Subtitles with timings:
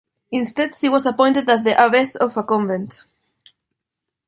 [0.31, 3.05] Instead she was appointed as the abbess of a convent.